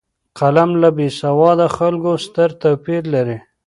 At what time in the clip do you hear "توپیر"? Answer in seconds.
2.61-3.01